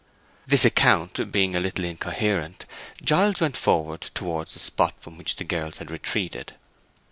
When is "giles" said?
3.05-3.39